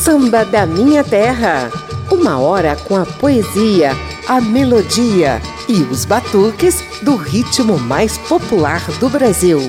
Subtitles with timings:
[0.00, 1.70] Samba da Minha Terra.
[2.10, 3.92] Uma hora com a poesia,
[4.26, 9.60] a melodia e os batuques do ritmo mais popular do Brasil.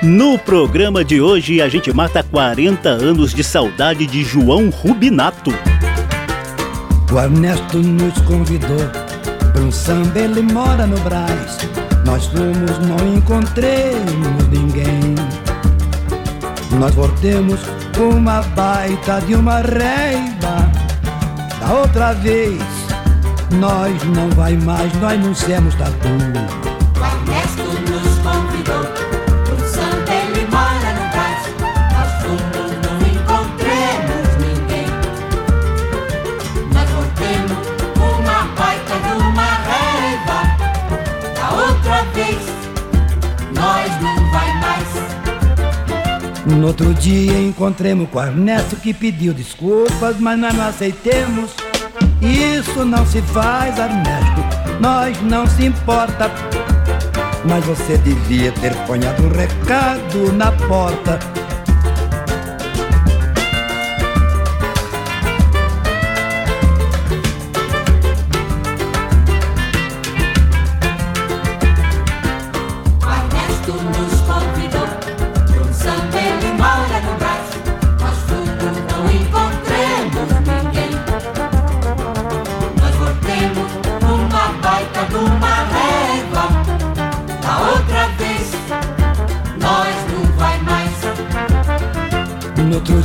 [0.00, 5.50] No programa de hoje, a gente mata 40 anos de saudade de João Rubinato.
[7.12, 8.88] O Ernesto nos convidou
[9.52, 11.58] para um samba, ele mora no Brás.
[12.06, 15.17] Nós fomos, não encontremos ninguém.
[16.78, 17.60] Nós voltemos
[17.98, 20.70] uma baita de uma reiva.
[21.60, 22.62] Da outra vez,
[23.58, 26.67] nós não vai mais, nós não somos tatu.
[46.48, 51.50] No outro dia encontremos com Ernesto que pediu desculpas, mas nós não aceitemos.
[52.22, 56.30] Isso não se faz, Ernesto, nós não se importa.
[57.44, 61.18] Mas você devia ter ponhado um recado na porta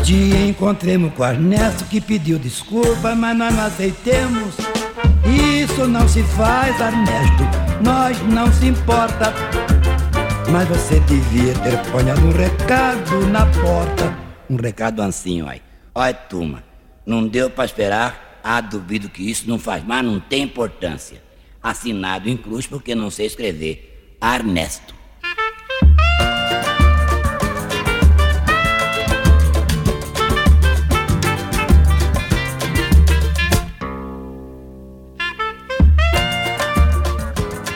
[0.03, 4.55] dia encontremos com Ernesto que pediu desculpa, mas nós não aceitemos.
[5.25, 7.43] Isso não se faz, Ernesto,
[7.81, 9.33] nós não se importa.
[10.51, 14.17] Mas você devia ter ponhado um recado na porta.
[14.49, 15.53] Um recado assim, ó.
[15.95, 16.63] Olha, turma,
[17.05, 18.41] não deu para esperar.
[18.43, 21.23] Ah, duvido que isso não faz mais, não tem importância.
[21.61, 24.17] Assinado em cruz porque não sei escrever.
[24.21, 24.92] Ernesto.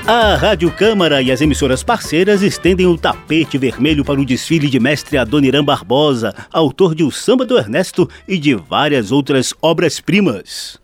[0.07, 4.79] A Rádio Câmara e as emissoras parceiras estendem o tapete vermelho para o desfile de
[4.79, 10.79] mestre Adoniran Barbosa, autor de O Samba do Ernesto e de várias outras obras-primas.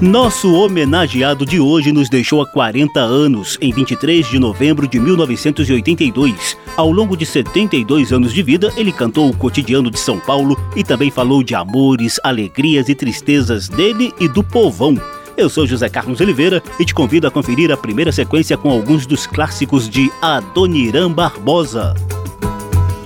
[0.00, 6.56] Nosso homenageado de hoje nos deixou há 40 anos, em 23 de novembro de 1982.
[6.74, 10.82] Ao longo de 72 anos de vida, ele cantou o cotidiano de São Paulo e
[10.82, 14.98] também falou de amores, alegrias e tristezas dele e do povão.
[15.36, 19.04] Eu sou José Carlos Oliveira e te convido a conferir a primeira sequência com alguns
[19.04, 21.94] dos clássicos de Adoniran Barbosa.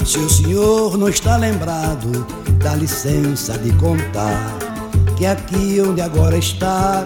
[0.05, 2.25] Se o senhor não está lembrado,
[2.63, 4.74] dá licença de contar
[5.17, 7.05] que aqui onde agora está,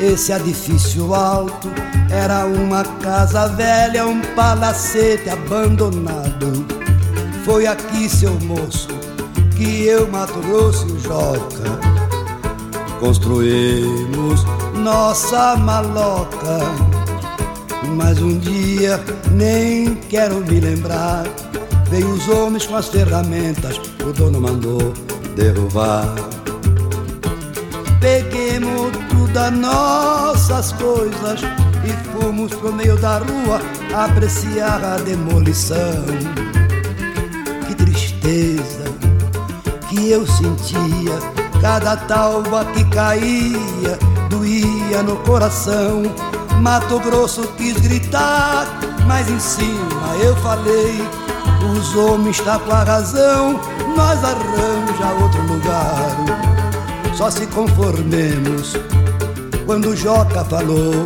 [0.00, 1.68] esse edifício alto
[2.10, 6.66] era uma casa velha, um palacete abandonado.
[7.44, 8.88] Foi aqui, seu moço,
[9.56, 11.92] que eu, Mato Grosso e o Joca
[13.02, 14.44] construímos
[14.76, 16.60] nossa maloca.
[17.96, 19.00] Mas um dia,
[19.32, 21.24] nem quero me lembrar,
[21.90, 24.94] veio os homens com as ferramentas, o dono mandou
[25.34, 26.14] derrubar.
[28.02, 31.40] Peguemos todas nossas coisas
[31.84, 33.60] e fomos pro meio da rua
[33.94, 36.04] apreciar a demolição.
[37.64, 38.82] Que tristeza
[39.88, 41.16] que eu sentia,
[41.60, 43.96] cada talva que caía
[44.28, 46.02] doía no coração.
[46.60, 48.66] Mato Grosso quis gritar,
[49.06, 51.00] mas em cima eu falei:
[51.72, 53.60] os homens estão tá com a razão,
[53.96, 56.61] nós arranja outro lugar
[57.14, 58.74] só se conformemos
[59.66, 61.04] quando Joca falou: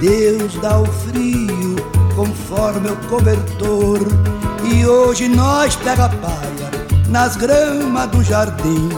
[0.00, 1.76] Deus dá o frio
[2.14, 4.00] conforme o cobertor.
[4.64, 6.70] E hoje nós pega paia
[7.08, 8.88] nas gramas do jardim.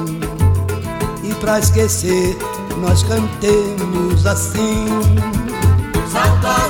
[1.22, 2.36] E pra esquecer,
[2.80, 4.86] nós cantemos assim.
[6.10, 6.62] Saudosa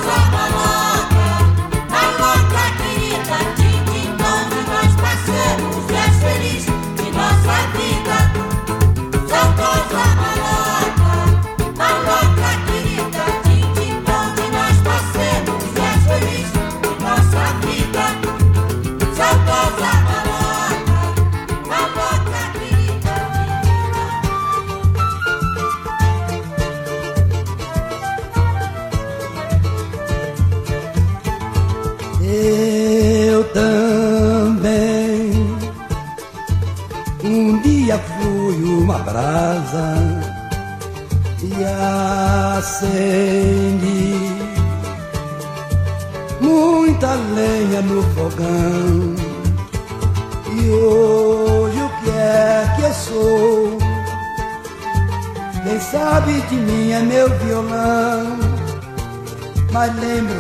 [55.73, 58.37] Quem sabe de mim é meu violão.
[59.73, 60.37] Mas lembro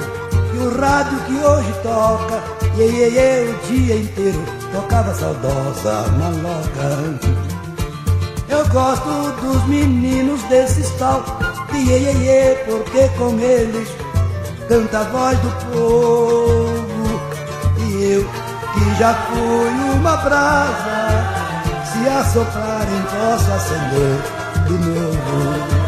[0.50, 2.42] que o rádio que hoje toca,
[2.76, 7.18] iê, o dia inteiro tocava saudosa maloca.
[8.46, 9.08] Eu gosto
[9.40, 11.24] dos meninos desses tal
[11.72, 13.88] iê, iê, porque com eles
[14.68, 17.20] canta a voz do povo.
[17.78, 18.24] E eu,
[18.74, 21.24] que já fui uma brasa,
[21.86, 25.81] se assoplarem posso acender bilmiyorum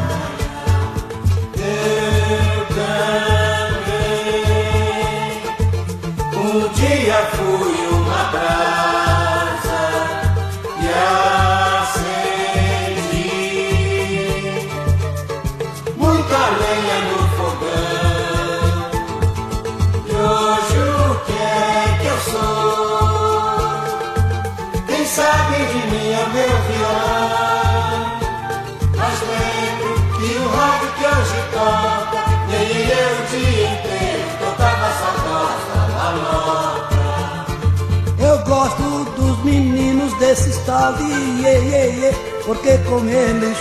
[40.66, 42.12] tal de iê,
[42.44, 43.56] porque com eles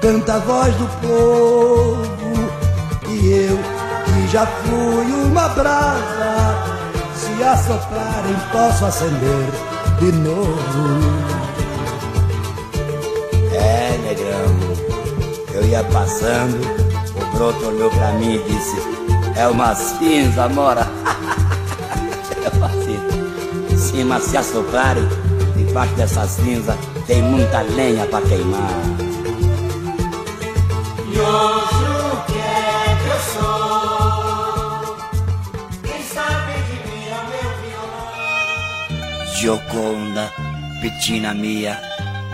[0.00, 2.08] canta a voz do povo.
[3.08, 3.58] E eu,
[4.04, 6.54] que já fui uma brasa,
[7.14, 9.50] se assoplarem posso acender
[10.00, 11.00] de novo.
[13.52, 14.74] É, negrão.
[15.54, 16.58] Eu ia passando,
[17.14, 18.76] o broto olhou pra mim e disse:
[19.36, 20.84] É uma cinza, mora.
[22.44, 23.14] é uma cinza.
[23.76, 25.08] Sim, se assoprarem,
[25.74, 28.70] debaixo dessa cinza tem muita lenha pra queimar.
[31.12, 34.96] E hoje o que é que eu sou?
[35.82, 39.26] Quem sabe de mim é meu violão.
[39.34, 40.32] Gioconda,
[40.80, 41.76] piccina mia,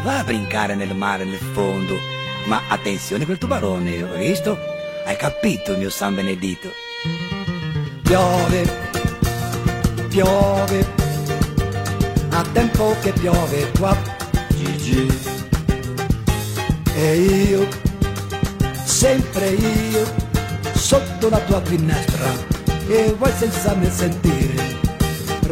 [0.05, 1.99] va a brincare nel mare nel fondo.
[2.47, 4.59] Ma attenzione quel tubarone, ho visto?
[5.07, 6.69] Hai capito, mio San Benedito?
[8.03, 8.65] Piove,
[10.11, 11.00] piove,
[12.31, 13.97] a tempo che piove qua,
[14.49, 15.07] Gigi.
[16.95, 17.69] E io,
[18.85, 20.05] sempre io,
[20.75, 22.31] sotto la tua finestra,
[22.89, 24.79] e vuoi senza me sentire,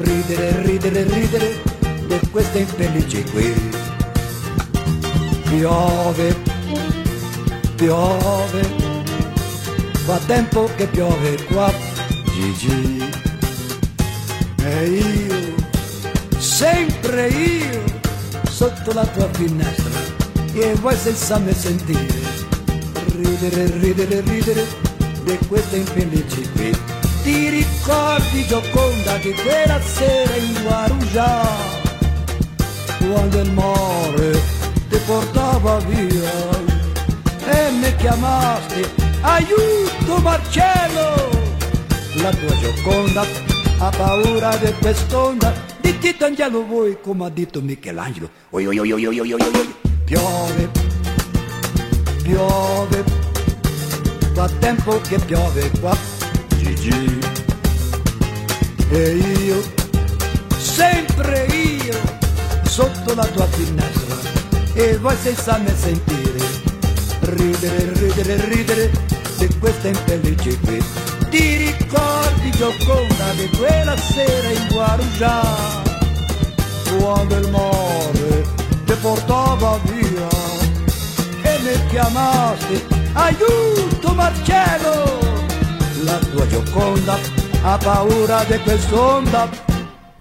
[0.03, 1.63] ridere, ridere, ridere
[2.07, 3.71] di queste infelici qui.
[5.49, 6.37] Piove,
[7.77, 8.63] piove,
[10.05, 11.73] fa tempo che piove qua,
[12.33, 13.11] Gigi.
[14.63, 15.48] E io,
[16.59, 17.85] sempre io,
[18.51, 20.01] sotto la tua finestra,
[20.55, 22.21] e vuoi senza me sentire,
[23.15, 24.67] ridere, ridere, ridere
[25.23, 26.77] di queste infelici qui.
[27.23, 31.47] Ti ricordi Gioconda di quella sera in Guarujá?
[33.09, 34.43] quando il mare
[34.89, 36.33] ti portava via
[37.47, 38.85] e mi chiamasti
[39.21, 41.31] aiuto Marcello
[42.17, 43.25] la tua Gioconda
[43.79, 48.29] ha paura di quest'onda Pittito Angelo voi, come ha detto Michelangelo.
[48.51, 49.75] Oi, oi, oi, oi, oi, oi, oi.
[50.05, 50.69] Piove,
[52.23, 53.05] piove,
[54.35, 55.97] fa tempo che piove qua,
[56.59, 57.19] Gigi.
[58.91, 59.63] E io,
[60.59, 61.99] sempre io,
[62.65, 64.17] sotto la tua finestra,
[64.75, 66.45] e voi senza me sentire,
[67.21, 68.91] ridere, ridere, ridere
[69.39, 75.87] di questa infelice qui ti ricordi Gioconda di quella sera in Guarujá
[76.99, 78.47] quando il mare
[78.85, 80.29] ti portava via
[81.43, 85.19] e mi chiamasti aiuto Marcello!
[86.05, 87.19] La tua Gioconda
[87.63, 89.68] ha paura di quest'onda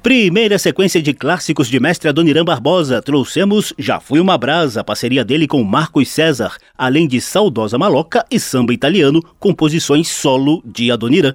[0.07, 5.45] Primeira sequência de clássicos de mestre Adoniran Barbosa, trouxemos Já Fui Uma Brasa, parceria dele
[5.45, 11.33] com Marcos César, além de Saudosa Maloca e Samba Italiano, composições solo de Adoniran.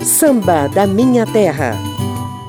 [0.00, 1.76] Samba da Minha Terra.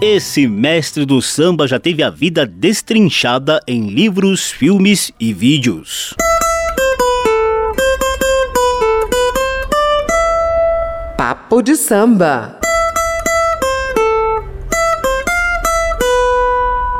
[0.01, 6.15] Esse mestre do samba já teve a vida destrinchada em livros, filmes e vídeos.
[11.17, 12.58] Papo de samba.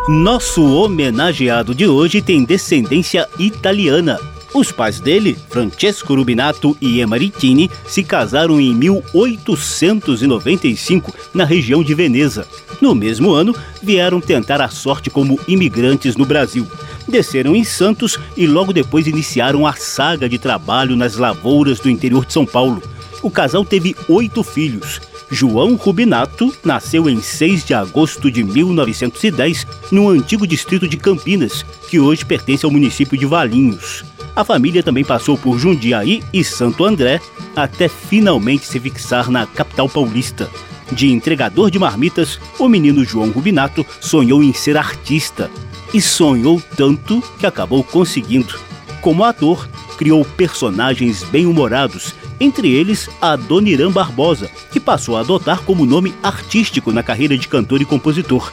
[0.07, 4.19] Nosso homenageado de hoje tem descendência italiana.
[4.51, 12.47] Os pais dele, Francesco Rubinato e Emaritini, se casaram em 1895 na região de Veneza.
[12.81, 16.65] No mesmo ano, vieram tentar a sorte como imigrantes no Brasil.
[17.07, 22.25] Desceram em Santos e logo depois iniciaram a saga de trabalho nas lavouras do interior
[22.25, 22.81] de São Paulo.
[23.21, 24.99] O casal teve oito filhos.
[25.31, 31.99] João Rubinato nasceu em 6 de agosto de 1910 no antigo distrito de Campinas, que
[31.99, 34.03] hoje pertence ao município de Valinhos.
[34.35, 37.21] A família também passou por Jundiaí e Santo André
[37.55, 40.49] até finalmente se fixar na capital paulista.
[40.91, 45.51] De entregador de marmitas, o menino João Rubinato sonhou em ser artista
[45.93, 48.59] e sonhou tanto que acabou conseguindo.
[49.01, 55.85] Como ator, criou personagens bem-humorados, entre eles a Dona Barbosa, que passou a adotar como
[55.85, 58.51] nome artístico na carreira de cantor e compositor.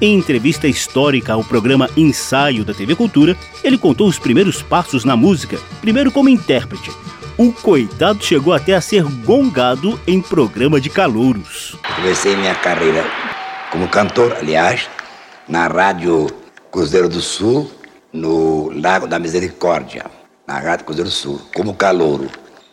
[0.00, 5.16] Em entrevista histórica ao programa Ensaio da TV Cultura, ele contou os primeiros passos na
[5.16, 6.90] música, primeiro como intérprete.
[7.38, 11.76] O coitado chegou até a ser gongado em programa de calouros.
[11.94, 13.04] Comecei minha carreira
[13.70, 14.88] como cantor, aliás,
[15.48, 16.26] na Rádio
[16.70, 17.70] Cruzeiro do Sul,
[18.16, 20.06] no Lago da Misericórdia,
[20.46, 22.28] na Rádio Cruzeiro Sul, como calouro.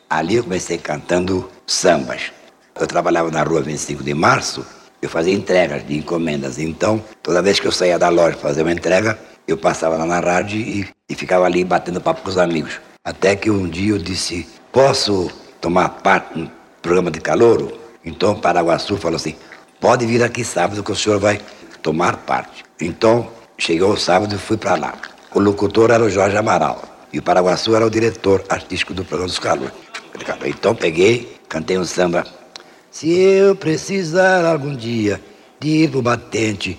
[0.09, 2.31] Ali eu comecei cantando sambas.
[2.79, 4.65] Eu trabalhava na rua 25 de março
[5.03, 6.57] eu fazia entregas de encomendas.
[6.57, 10.21] Então, toda vez que eu saía da loja fazer uma entrega, eu passava lá na
[10.21, 12.79] rádio e, e ficava ali batendo papo com os amigos.
[13.03, 16.49] Até que um dia eu disse: Posso tomar parte no
[16.81, 17.77] programa de calouro?
[18.05, 19.35] Então o Paraguaçu falou assim:
[19.81, 21.37] Pode vir aqui sábado que o senhor vai
[21.81, 22.63] tomar parte.
[22.79, 24.93] Então, chegou o sábado e fui para lá.
[25.33, 29.27] O locutor era o Jorge Amaral e o Paraguaçu era o diretor artístico do programa
[29.27, 29.73] dos calouros.
[30.45, 32.23] Então peguei, cantei um samba
[32.93, 35.19] se eu precisar algum dia
[35.59, 36.77] de ir pro batente,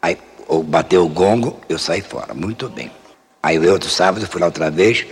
[0.00, 0.16] aí
[0.48, 2.32] ou bater o gongo, eu saí fora.
[2.32, 2.90] Muito bem.
[3.42, 5.04] Aí outro sábado fui lá outra vez,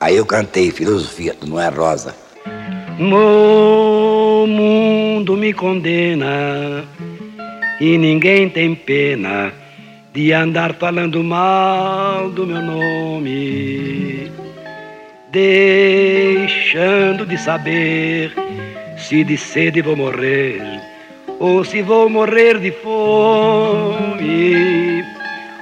[0.00, 2.16] aí eu cantei filosofia do Noé Rosa.
[2.98, 6.82] O mundo me condena
[7.78, 9.52] e ninguém tem pena
[10.18, 14.32] de andar falando mal do meu nome,
[15.30, 18.32] deixando de saber
[18.96, 20.60] se de sede vou morrer
[21.38, 23.84] ou se vou morrer de fome.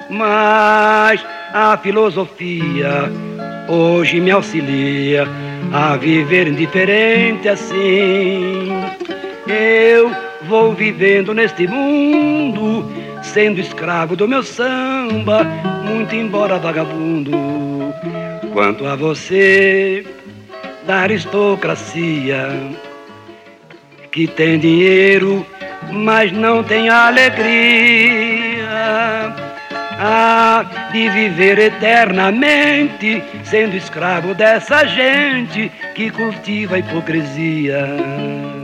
[0.08, 1.22] Mas
[1.52, 3.12] a filosofia
[3.68, 5.28] hoje me auxilia
[5.70, 8.70] a viver indiferente assim.
[9.46, 10.10] Eu
[10.48, 12.90] vou vivendo neste mundo,
[13.36, 15.44] sendo escravo do meu samba,
[15.84, 17.32] muito embora vagabundo.
[18.50, 20.06] Quanto a você,
[20.86, 22.48] da aristocracia,
[24.10, 25.44] que tem dinheiro,
[25.92, 27.36] mas não tem alegria.
[29.98, 37.86] Ah, de viver eternamente, sendo escravo dessa gente que cultiva a hipocrisia.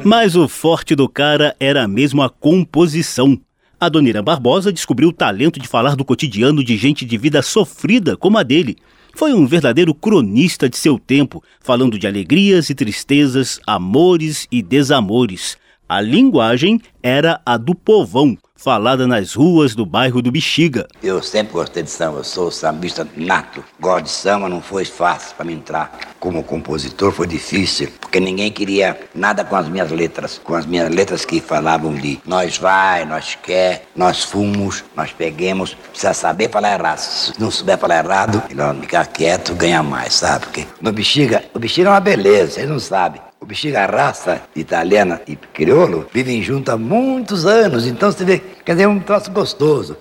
[0.03, 3.39] Mas o forte do cara era mesmo a composição.
[3.83, 8.17] A Dona Barbosa descobriu o talento de falar do cotidiano de gente de vida sofrida
[8.17, 8.77] como a dele
[9.13, 15.59] foi um verdadeiro cronista de seu tempo, falando de alegrias e tristezas, amores e desamores.
[15.93, 20.89] A linguagem era a do povão, falada nas ruas do bairro do Bexiga.
[21.03, 23.63] Eu sempre gostei de samba, sou sambista nato.
[23.79, 26.15] Gosto de samba, não foi fácil para me entrar.
[26.19, 30.41] Como compositor foi difícil, porque ninguém queria nada com as minhas letras.
[30.43, 35.75] Com as minhas letras que falavam de nós vai, nós quer, nós fomos, nós peguemos.
[35.75, 37.01] Precisa saber falar errado.
[37.01, 40.47] Se não souber falar errado, melhor ficar quieto, ganha mais, sabe?
[40.47, 43.21] Porque no Bexiga, o Bexiga é uma beleza, vocês não sabem.
[43.43, 48.75] O bexiga raça italiana e crioulo vivem juntos há muitos anos, então você vê, quer
[48.75, 49.97] dizer, é um troço gostoso.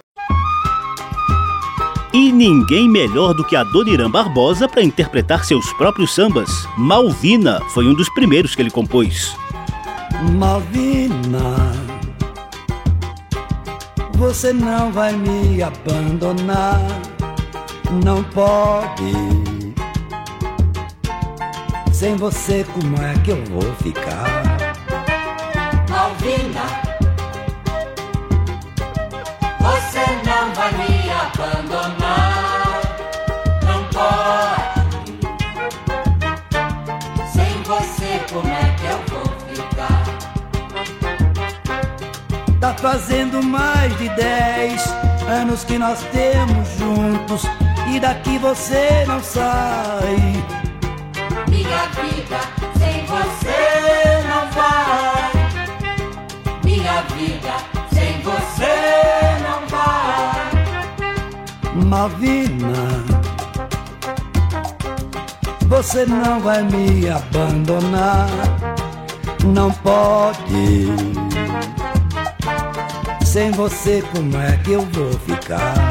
[2.14, 6.52] E ninguém melhor do que a Dona Irã Barbosa para interpretar seus próprios sambas.
[6.78, 9.36] Malvina foi um dos primeiros que ele compôs.
[10.38, 11.74] Malvina,
[14.14, 16.80] você não vai me abandonar,
[18.06, 19.41] não pode
[22.02, 24.26] sem você, como é que eu vou ficar?
[25.88, 26.64] Malvina,
[29.60, 32.82] você não vai me abandonar.
[33.68, 34.82] Não pode.
[37.32, 40.04] Sem você, como é que eu vou ficar?
[42.60, 44.92] Tá fazendo mais de dez
[45.30, 47.44] anos que nós temos juntos
[47.94, 50.44] e daqui você não sai
[51.72, 52.40] minha vida
[52.78, 55.32] sem você não vai.
[56.66, 57.54] Minha vida
[57.94, 58.76] sem você
[59.42, 60.52] não vai.
[61.86, 62.84] Malvina,
[65.68, 68.28] você não vai me abandonar.
[69.46, 70.88] Não pode.
[73.26, 75.91] Sem você, como é que eu vou ficar?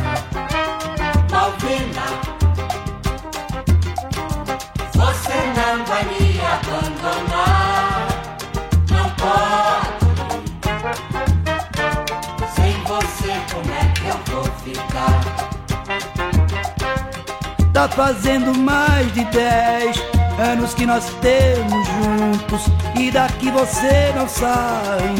[17.81, 19.97] Tá fazendo mais de dez
[20.39, 25.15] anos que nós temos juntos e daqui você não sai.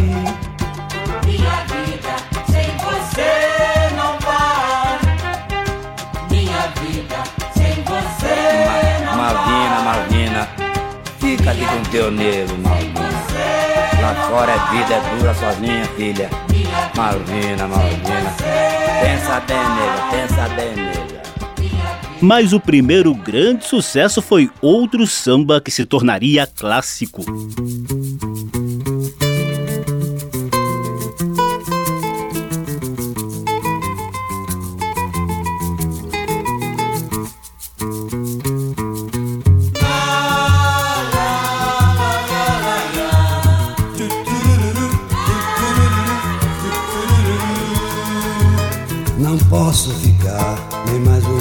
[1.25, 2.17] Minha vida
[2.53, 4.99] sem você não vai.
[6.31, 7.17] Minha vida
[7.55, 9.97] sem você não Malvina, vai.
[9.97, 10.49] Malvina,
[11.19, 13.01] fica aqui com teu negro, Malvina.
[14.03, 16.29] Lá fora é vida, é dura sozinha, filha.
[16.95, 18.35] Malvina, Malvina.
[19.01, 21.10] Pensa bem, nega, pensa bem, nega.
[22.21, 27.25] Mas o primeiro grande sucesso foi outro samba que se tornaria clássico.
[49.19, 50.59] Não posso ficar
[50.91, 51.40] nem mais um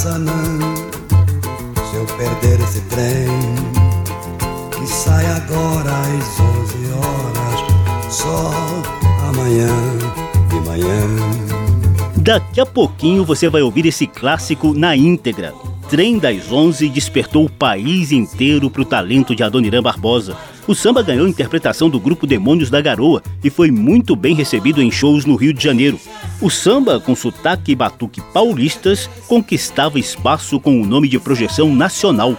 [0.00, 0.06] Se
[1.94, 3.28] eu perder esse trem,
[4.70, 7.60] que sai agora às 11 horas,
[8.10, 8.50] só
[9.28, 9.68] amanhã
[10.48, 11.06] de manhã.
[12.16, 15.52] Daqui a pouquinho você vai ouvir esse clássico na íntegra.
[15.90, 20.34] Trem das Onze despertou o país inteiro para o talento de Adoniran Barbosa.
[20.66, 24.90] O samba ganhou interpretação do grupo Demônios da Garoa e foi muito bem recebido em
[24.90, 25.98] shows no Rio de Janeiro.
[26.40, 32.36] O samba, com sotaque e batuque paulistas, conquistava espaço com o nome de projeção nacional.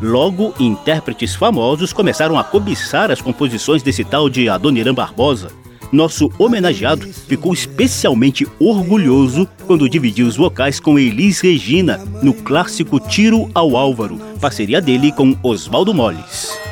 [0.00, 5.50] Logo, intérpretes famosos começaram a cobiçar as composições desse tal de Adoniran Barbosa.
[5.92, 13.50] Nosso homenageado ficou especialmente orgulhoso quando dividiu os vocais com Elis Regina no clássico Tiro
[13.54, 16.71] ao Álvaro, parceria dele com Oswaldo Molles.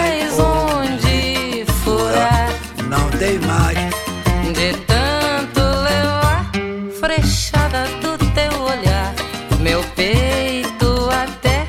[10.01, 11.67] meu peito até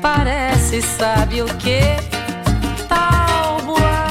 [0.00, 1.80] parece, sabe o que?
[2.88, 4.06] Tábua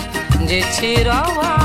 [0.46, 1.65] de tiro ao álvaro,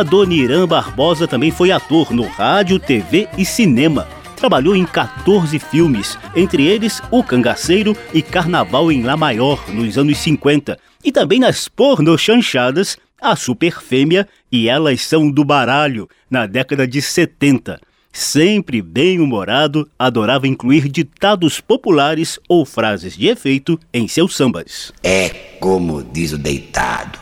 [0.00, 4.06] Adoniran Barbosa também foi ator no rádio, TV e cinema.
[4.36, 10.18] Trabalhou em 14 filmes, entre eles O Cangaceiro e Carnaval em La Maior, nos anos
[10.18, 16.86] 50, e também nas pornochanchadas A Super Fêmea e Elas São do Baralho, na década
[16.86, 17.80] de 70.
[18.12, 24.92] Sempre bem-humorado, adorava incluir ditados populares ou frases de efeito em seus sambas.
[25.02, 25.28] É
[25.60, 27.18] como diz o deitado: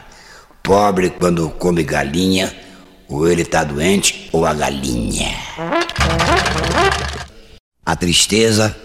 [0.62, 2.54] pobre quando come galinha,
[3.14, 5.30] ou ele tá doente ou a galinha.
[7.86, 8.76] A tristeza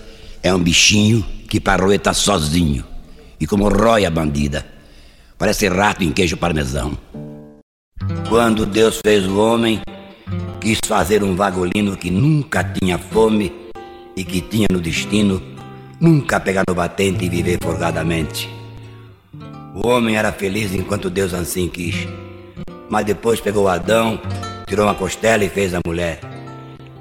[0.44, 2.86] é um bichinho que parroeta sozinho
[3.40, 4.64] e como rói a bandida.
[5.36, 6.96] Parece rato em queijo parmesão.
[8.28, 9.82] Quando Deus fez o homem,
[10.62, 13.52] quis fazer um vagolino que nunca tinha fome
[14.16, 15.42] e que tinha no destino
[16.00, 18.48] nunca pegar no batente e viver folgadamente.
[19.74, 22.08] O homem era feliz enquanto Deus assim quis.
[22.90, 24.20] Mas depois pegou Adão,
[24.66, 26.20] tirou uma costela e fez a mulher.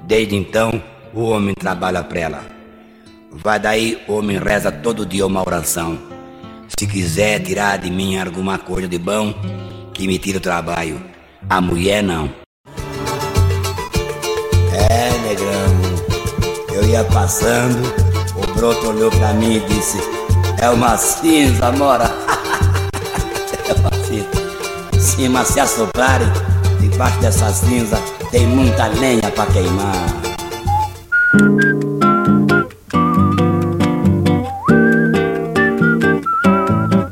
[0.05, 0.81] Desde então,
[1.13, 2.41] o homem trabalha pra ela.
[3.31, 5.97] Vai daí, o homem reza todo dia uma oração.
[6.77, 9.33] Se quiser tirar de mim alguma coisa de bom,
[9.93, 11.01] que me tire o trabalho.
[11.49, 12.29] A mulher não.
[14.73, 16.73] É, negrão.
[16.73, 17.81] Eu ia passando,
[18.35, 19.97] o broto olhou pra mim e disse:
[20.61, 22.09] É uma cinza, mora.
[25.27, 26.27] mas se assoprarem,
[26.79, 27.97] debaixo dessa cinza
[28.31, 30.29] tem muita lenha pra queimar.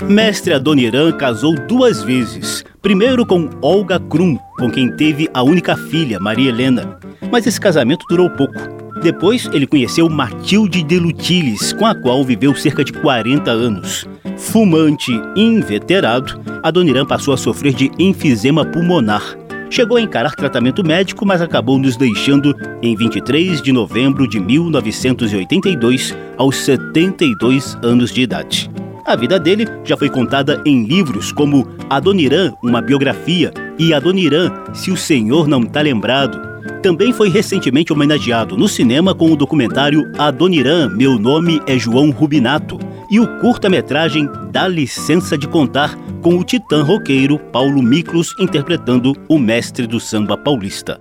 [0.08, 2.63] Mestre Adoniran casou duas vezes.
[2.82, 6.98] Primeiro com Olga Krum, com quem teve a única filha, Maria Helena.
[7.30, 8.54] Mas esse casamento durou pouco.
[9.02, 14.08] Depois ele conheceu Matilde de Lutiles, com a qual viveu cerca de 40 anos.
[14.38, 19.38] Fumante inveterado, Adoniran passou a sofrer de enfisema pulmonar.
[19.69, 26.15] Chegou a encarar tratamento médico, mas acabou nos deixando em 23 de novembro de 1982,
[26.38, 28.69] aos 72 anos de idade.
[29.08, 34.91] A vida dele já foi contada em livros como Adoniran, uma biografia, e Adoniran, Se
[34.91, 36.38] o Senhor Não Tá Lembrado.
[36.84, 42.78] Também foi recentemente homenageado no cinema com o documentário Adoniran, Meu Nome é João Rubinato,
[43.10, 49.39] e o curta-metragem Dá Licença de Contar, com o titã roqueiro Paulo Miklos interpretando o
[49.39, 51.00] mestre do samba paulista.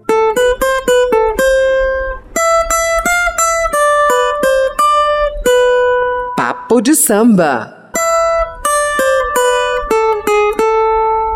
[6.36, 7.75] Papo de samba.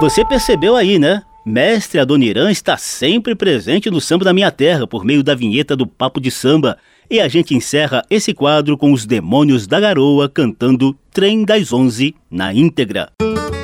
[0.00, 1.22] Você percebeu aí, né?
[1.44, 5.86] Mestre Adoniran está sempre presente no samba da minha terra por meio da vinheta do
[5.86, 6.78] Papo de Samba.
[7.10, 12.14] E a gente encerra esse quadro com os Demônios da Garoa cantando Trem das Onze
[12.30, 13.12] na íntegra.
[13.20, 13.59] nem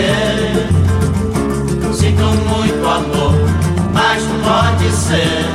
[0.00, 1.92] você.
[1.92, 3.34] Sinto muito amor,
[3.92, 5.49] mas não pode ser.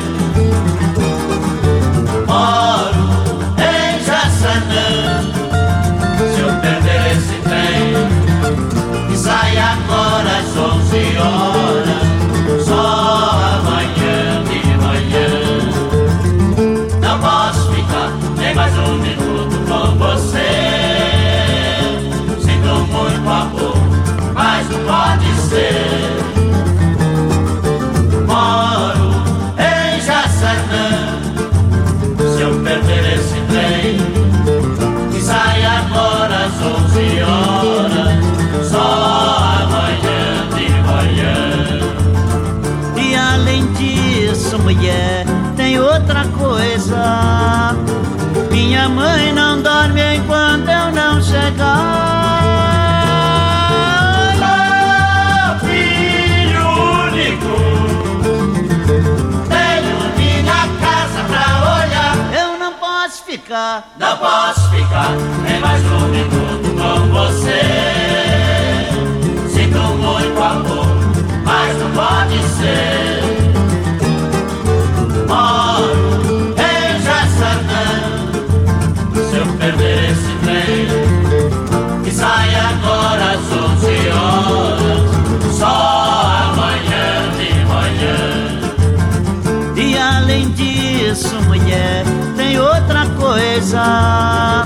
[91.15, 92.04] penso, mulher,
[92.36, 94.65] tem outra coisa.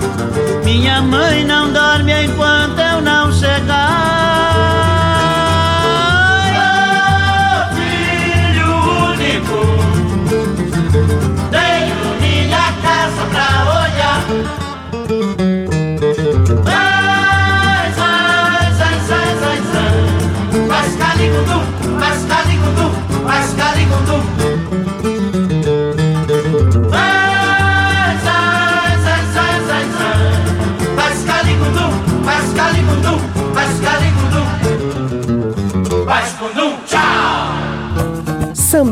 [0.63, 4.18] Minha mãe não dorme enquanto eu não chegar.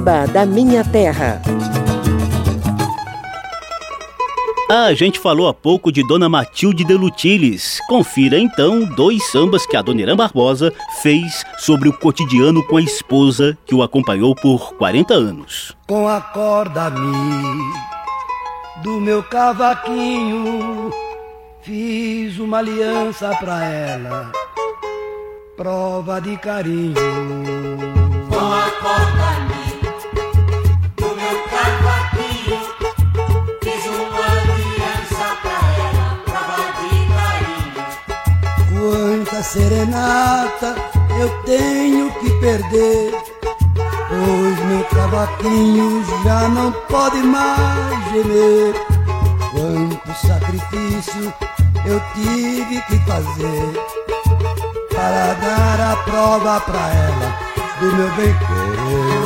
[0.07, 1.41] Samba da Minha Terra.
[4.69, 7.81] A gente falou há pouco de Dona Matilde de Lutiles.
[7.89, 12.81] Confira então dois sambas que a Dona Irã Barbosa fez sobre o cotidiano com a
[12.81, 15.75] esposa que o acompanhou por 40 anos.
[15.87, 17.73] Com a corda mi
[18.81, 20.89] do meu cavaquinho
[21.61, 24.31] fiz uma aliança pra ela,
[25.57, 26.93] prova de carinho.
[28.29, 29.16] Com a corda
[39.47, 40.75] serenata
[41.19, 43.11] eu tenho que perder,
[43.73, 48.75] pois meu cavaquinho já não pode mais gemer.
[49.51, 51.33] Quanto sacrifício
[51.85, 53.73] eu tive que fazer
[54.93, 57.33] para dar a prova pra ela
[57.79, 59.17] do meu bem querer.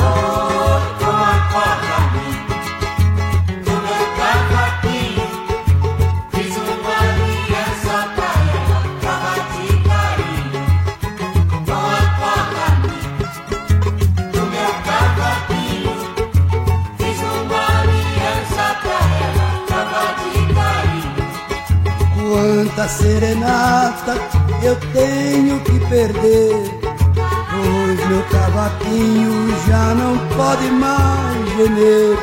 [22.82, 24.14] Quanta serenata
[24.60, 26.80] eu tenho que perder,
[27.14, 32.18] pois meu cavaquinho já não pode mais gemer.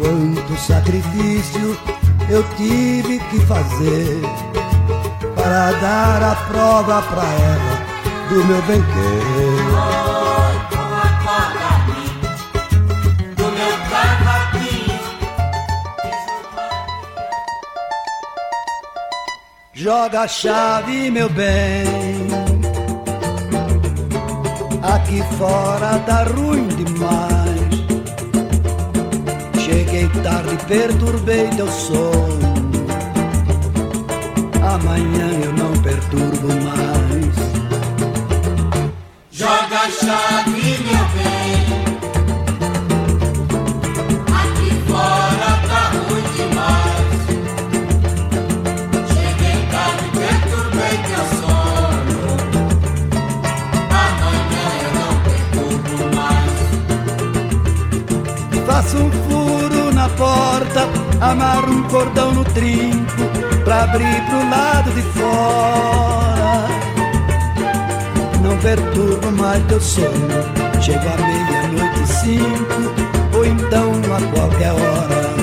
[0.00, 1.78] Quanto sacrifício
[2.28, 4.22] eu tive que fazer
[5.36, 7.78] para dar a prova pra ela
[8.28, 8.82] do meu bem
[19.78, 21.84] Joga a chave, meu bem.
[24.82, 27.76] Aqui fora tá ruim demais.
[29.62, 32.54] Cheguei tarde, perturbei teu sono.
[34.66, 37.36] Amanhã eu não perturbo mais.
[39.30, 41.15] Joga a chave, meu
[58.86, 60.88] Faço um furo na porta,
[61.20, 63.16] amarro um cordão no trinco
[63.64, 66.68] pra abrir pro lado de fora.
[68.40, 70.28] Não perturbo mais teu sono,
[70.80, 75.35] chego à meia-noite e cinco, ou então a qualquer hora.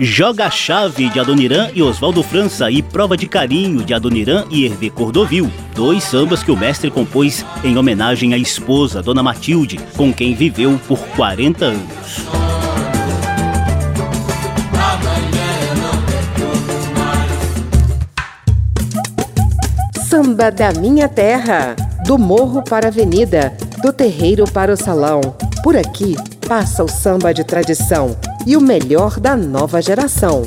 [0.00, 4.64] Joga a Chave de Adoniran e Oswaldo França e Prova de Carinho de Adoniran e
[4.64, 10.12] Hervé Cordovil, dois sambas que o mestre compôs em homenagem à esposa, Dona Matilde, com
[10.12, 12.28] quem viveu por 40 anos.
[20.08, 21.74] Samba da Minha Terra,
[22.06, 25.20] do morro para a avenida, do terreiro para o salão.
[25.64, 26.14] Por aqui
[26.46, 30.44] passa o samba de tradição e o melhor da nova geração.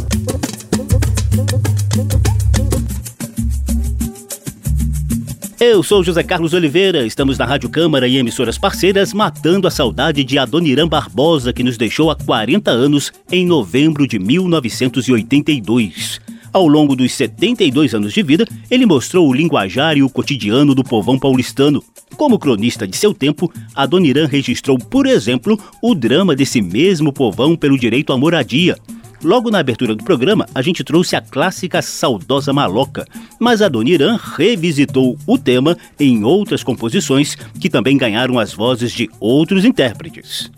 [5.60, 10.24] Eu sou José Carlos Oliveira, estamos na Rádio Câmara e emissoras parceiras matando a saudade
[10.24, 16.21] de Adoniran Barbosa, que nos deixou há 40 anos em novembro de 1982.
[16.54, 20.84] Ao longo dos 72 anos de vida, ele mostrou o linguajar e o cotidiano do
[20.84, 21.82] povão paulistano.
[22.18, 27.80] Como cronista de seu tempo, Adoniran registrou, por exemplo, o drama desse mesmo povão pelo
[27.80, 28.78] direito à moradia.
[29.24, 33.08] Logo na abertura do programa, a gente trouxe a clássica Saudosa Maloca,
[33.40, 39.64] mas Adoniran revisitou o tema em outras composições que também ganharam as vozes de outros
[39.64, 40.52] intérpretes.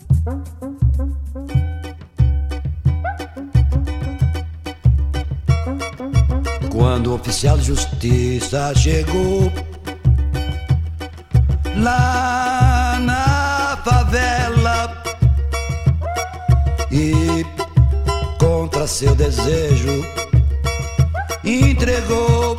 [6.74, 9.52] Quando o oficial de justiça chegou.
[11.76, 15.04] Lá na favela.
[16.90, 17.46] E
[18.40, 20.04] contra seu desejo
[21.44, 22.56] entregou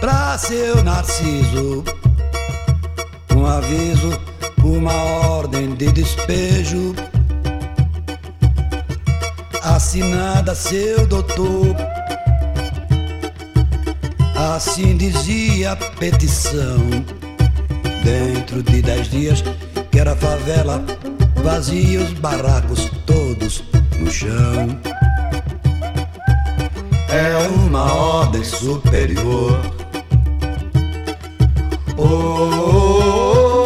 [0.00, 1.84] pra seu Narciso
[3.36, 4.20] um aviso,
[4.64, 4.92] uma
[5.28, 6.96] ordem de despejo.
[9.62, 11.76] Assinada seu doutor
[14.40, 16.78] Assim dizia a petição.
[18.02, 19.44] Dentro de dez dias,
[19.90, 20.82] que a favela
[21.44, 23.62] vazia, os barracos todos
[23.98, 24.80] no chão.
[27.10, 29.60] É uma ordem superior.
[31.98, 32.06] Oh,
[32.62, 33.60] oh,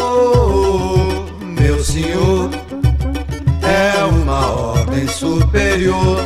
[0.98, 2.50] oh, meu senhor,
[3.62, 6.18] é uma ordem superior.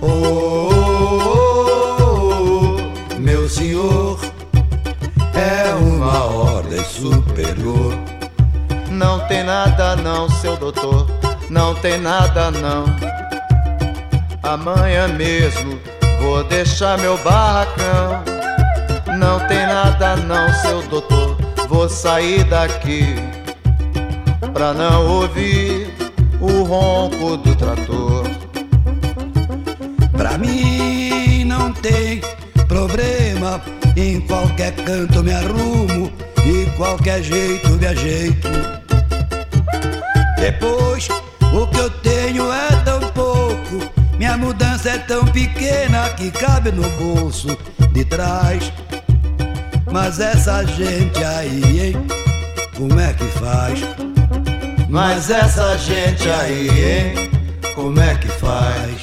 [0.00, 0.73] oh
[8.90, 11.06] Não tem nada não, seu doutor,
[11.50, 12.84] não tem nada não.
[14.42, 15.78] Amanhã mesmo
[16.20, 18.22] vou deixar meu barracão.
[19.18, 21.36] Não tem nada não, seu doutor,
[21.68, 23.16] vou sair daqui
[24.52, 25.92] pra não ouvir
[26.40, 28.24] o ronco do trator.
[30.16, 32.20] Pra mim não tem
[32.68, 33.60] problema,
[33.96, 36.12] em qualquer canto me arrumo
[36.76, 38.48] qualquer jeito me ajeito.
[40.38, 41.08] Depois,
[41.52, 46.88] o que eu tenho é tão pouco, minha mudança é tão pequena que cabe no
[46.90, 47.56] bolso
[47.92, 48.72] de trás.
[49.90, 52.06] Mas essa gente aí, hein?
[52.76, 53.80] Como é que faz?
[54.88, 57.30] Mas essa gente aí, hein?
[57.74, 58.93] Como é que faz?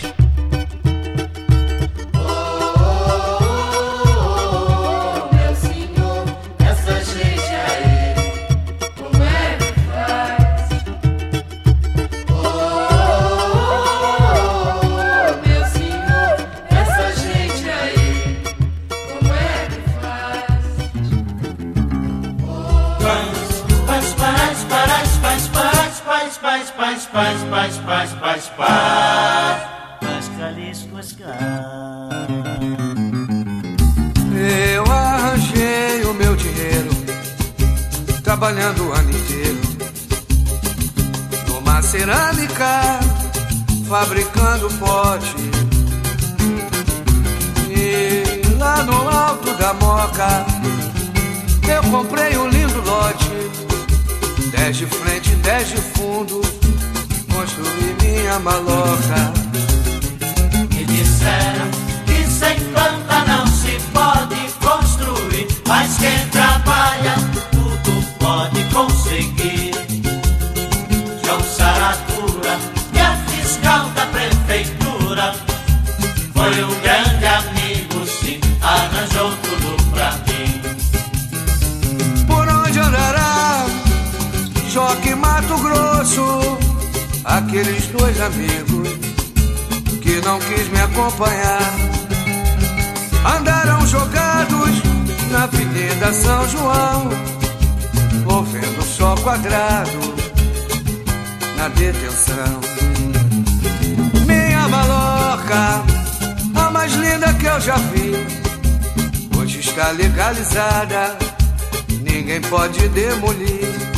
[58.32, 59.34] Minha maloca.
[60.70, 61.70] Me disseram
[62.06, 67.16] que sem planta não se pode construir, mas quem trabalha
[68.20, 69.72] pode conseguir.
[71.26, 72.58] João Saracura,
[72.94, 75.36] que é fiscal da prefeitura,
[76.34, 80.62] foi um grande amigo, sim, arranjou tudo pra mim.
[82.26, 83.66] Por onde andará
[84.70, 86.41] Joque Mato Grosso,
[87.52, 88.88] aqueles dois amigos
[90.02, 91.74] que não quis me acompanhar.
[93.38, 94.82] Andaram jogados
[95.32, 97.10] na Avenida São João
[98.24, 100.16] Vou vendo só quadrado
[101.58, 102.62] na detenção.
[104.26, 105.84] Minha maloca,
[106.56, 108.14] a mais linda que eu já vi,
[109.38, 111.18] hoje está legalizada,
[112.02, 113.92] ninguém pode demolir.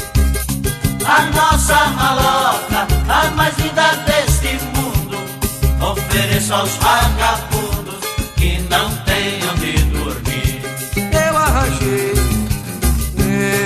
[1.06, 5.18] A nossa maloca, a mais linda deste mundo,
[5.92, 8.00] ofereço aos vagabundos
[8.36, 10.62] que não têm onde dormir.
[11.12, 12.14] Eu arranjei,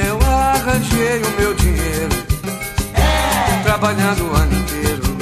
[0.08, 2.15] eu arranjei o meu dinheiro.
[2.93, 3.62] É.
[3.63, 5.17] Trabalhando o ano inteiro.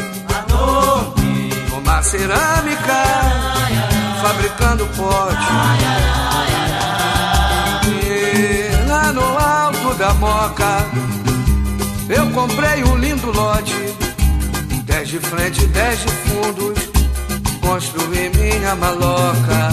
[1.69, 3.03] Numa cerâmica,
[4.21, 5.47] fabricando pote.
[7.87, 10.85] E lá no alto da moca,
[12.09, 13.84] eu comprei um lindo lote.
[15.05, 16.79] Dez de frente, dez de fundos.
[17.61, 19.69] Construí minha maloca.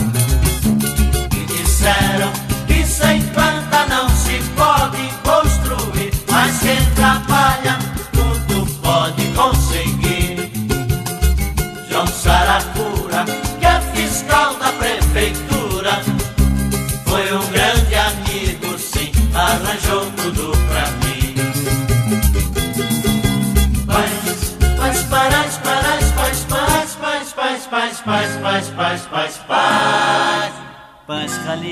[1.32, 2.30] Me disseram
[2.66, 7.78] que sem planta não se pode construir, mas quem trabalha
[8.12, 10.52] tudo pode conseguir.
[11.88, 13.24] João Saracura,
[13.58, 14.58] que é fiscal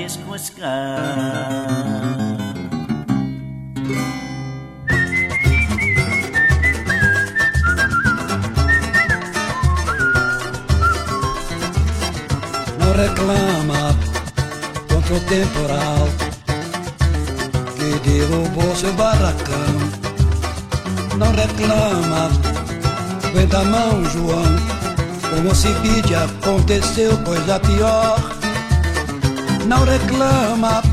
[0.01, 0.99] Paz, Jalisco, Oscar.
[12.79, 13.95] Não reclama
[14.89, 16.07] contra o temporal
[17.75, 19.55] que derrubou seu barracão.
[21.17, 22.31] Não reclama,
[23.27, 24.81] aguenta a mão, João.
[25.29, 28.40] Como se pede, aconteceu coisa pior.
[29.71, 30.83] Não reclama,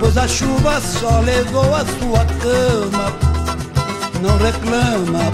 [0.00, 3.12] pois a chuva só levou a sua cama.
[4.20, 5.30] Não reclama,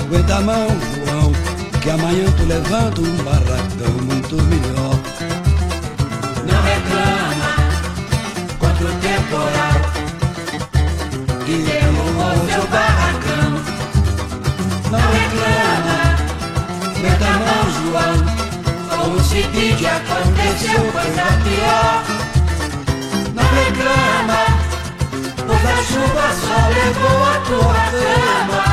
[0.00, 0.68] aguenta a mão,
[1.04, 1.30] João,
[1.82, 4.98] que amanhã tu levanta um barracão muito melhor.
[6.46, 7.52] Não reclama
[8.58, 9.76] contra o temporal
[11.44, 12.99] que derrubou seu barracão.
[19.10, 22.04] Como se pide aconteceu coisa pior.
[23.34, 24.42] Não reclama
[25.48, 28.64] Pois a chuva só levou a tua cama.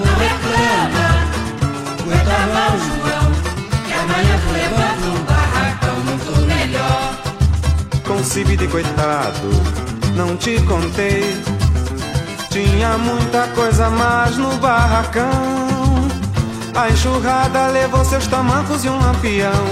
[0.00, 1.06] Não reclama
[2.00, 3.26] Aguenta mal, João
[3.86, 7.02] Que amanhã tu é levanta um barracão muito melhor.
[8.06, 9.50] Concebi de coitado
[10.16, 11.38] Não te contei.
[12.48, 15.73] Tinha muita coisa mais no barracão.
[16.76, 19.64] A enxurrada levou seus tamancos e um lampião.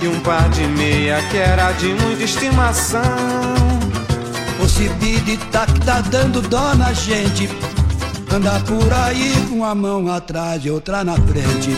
[0.00, 3.00] E um par de meia que era de muita estimação.
[4.60, 7.48] O cibide tá que tá dando dó na gente.
[8.34, 11.70] Anda por aí com uma mão atrás e outra na frente.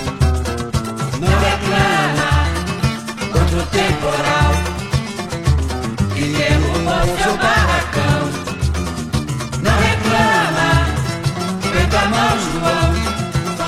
[1.21, 2.45] Não reclama
[3.33, 4.55] contra o temporal
[6.15, 7.54] que derrubou seu barracão.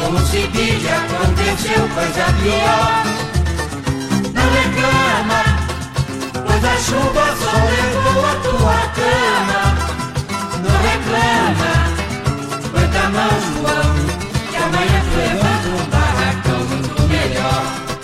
[0.06, 3.02] Como se diz, aconteceu coisa pior.
[4.32, 5.42] Não reclama,
[6.46, 9.62] pois a chuva só levou a tua cama.
[10.62, 11.72] Não reclama,
[12.66, 13.90] aperta a mão, João.
[14.48, 17.62] Que amanhã tu levanta um barracão muito melhor.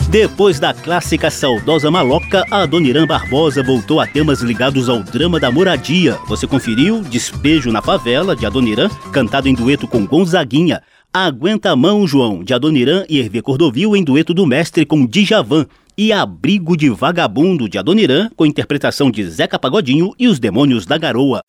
[0.09, 5.53] Depois da clássica saudosa maloca, a Adoniran Barbosa voltou a temas ligados ao drama da
[5.53, 6.19] moradia.
[6.27, 10.83] Você conferiu Despejo na Favela, de Adoniran, cantado em dueto com Gonzaguinha.
[11.15, 15.67] Aguenta a Mão, João, de Adoniran e Hervé Cordovil, em dueto do mestre com Djavan.
[15.95, 20.97] E Abrigo de Vagabundo, de Adoniran, com interpretação de Zeca Pagodinho e os Demônios da
[20.97, 21.43] Garoa.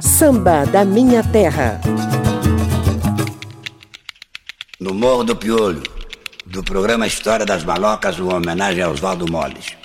[0.00, 1.80] Samba da Minha Terra.
[4.78, 5.82] No Morro do Piolho,
[6.46, 9.79] do programa História das Malocas, uma homenagem a Oswaldo Molles.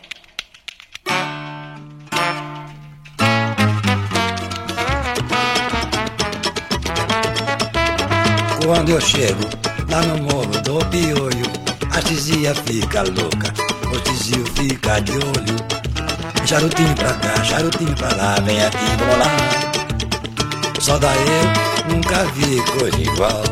[8.65, 9.43] Quando eu chego
[9.91, 11.45] lá no morro do piolho,
[11.91, 13.53] a tizia fica louca,
[13.93, 15.55] o tizio fica de olho.
[16.47, 20.83] Charutinho pra cá, charutinho pra lá, vem aqui, vamos.
[20.83, 23.43] Só daí eu nunca vi coisa igual.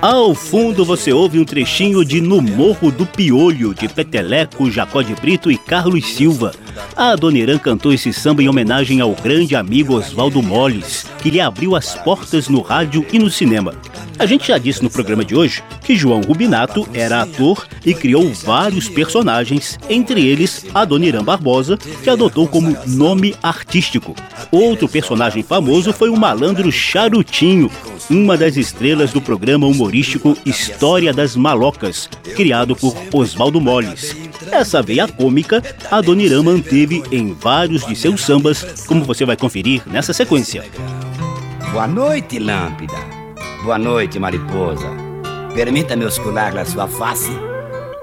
[0.00, 5.14] Ao fundo você ouve um trechinho de No Morro do Piolho, de Peteleco, Jacó de
[5.14, 6.54] Brito e Carlos Silva.
[6.96, 11.40] A Dona Irã cantou esse samba em homenagem ao grande amigo Oswaldo Molles, que lhe
[11.40, 13.74] abriu as portas no rádio e no cinema.
[14.18, 18.32] A gente já disse no programa de hoje que João Rubinato era ator e criou
[18.32, 24.14] vários personagens, entre eles a Dona Irã Barbosa, que adotou como nome artístico.
[24.50, 27.70] Outro personagem famoso foi o malandro Charutinho,
[28.08, 34.14] uma das estrelas do programa humorístico História das Malocas, criado por Oswaldo Molles.
[34.50, 39.36] Essa veia cômica a Dona Irã manteve em vários de seus sambas, como você vai
[39.36, 40.64] conferir nessa sequência.
[41.72, 43.21] Boa noite, Lâmpida.
[43.62, 44.90] Boa noite, mariposa.
[45.54, 47.30] Permita-me oscular a sua face?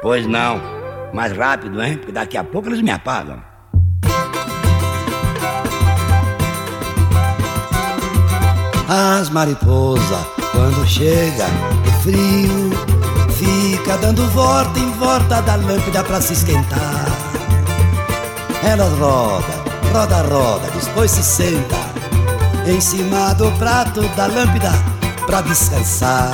[0.02, 0.62] Pois não.
[1.14, 1.98] Mais rápido, hein?
[1.98, 3.42] Porque daqui a pouco eles me apagam.
[8.88, 11.46] As mariposas, quando chega
[11.86, 12.70] o frio,
[13.32, 17.06] fica dando volta em volta da lâmpada pra se esquentar.
[18.64, 19.44] Elas roda,
[19.92, 21.76] roda, roda, depois se senta
[22.66, 24.99] em cima do prato da lâmpada
[25.30, 26.34] pra descansar.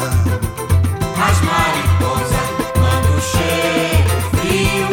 [1.28, 4.88] As mariposas, quando chega o frio,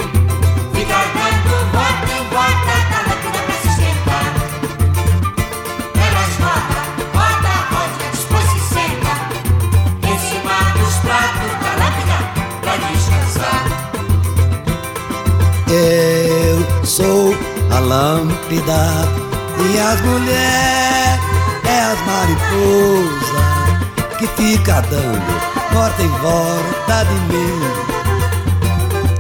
[0.75, 4.31] fica dando volta em volta da lâmpada pra se esquentar.
[5.95, 9.15] Elas rodam, roda, roda, depois se senta
[10.09, 12.19] em cima dos pratos da lâmpada
[12.61, 13.63] pra descansar.
[15.69, 17.37] Eu sou
[17.71, 18.83] a lâmpada
[19.71, 21.21] e as mulheres
[21.65, 23.22] é as mariposas
[24.23, 25.19] que fica dando
[25.73, 27.61] volta em volta de mim.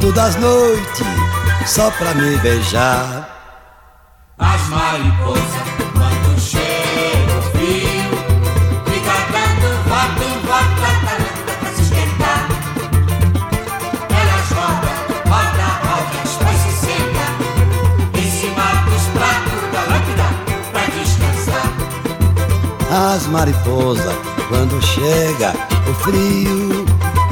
[0.00, 1.06] Todas as noites
[1.66, 3.28] só pra me beijar.
[4.38, 5.42] As mariposas,
[5.92, 8.10] quando chega o frio,
[8.86, 10.88] fica dando volta em volta
[11.58, 12.42] pra se esquentar.
[14.08, 14.96] Elas rodam,
[15.26, 17.26] roda, roda, depois se senta
[18.18, 20.28] em cima dos pratos da lâmpada
[20.70, 21.70] pra descansar.
[23.14, 25.54] As mariposas, quando chega
[25.88, 26.84] o frio,